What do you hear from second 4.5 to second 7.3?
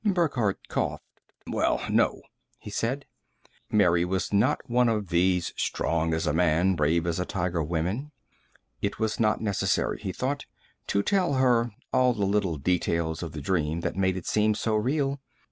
one of these strong as a man, brave as a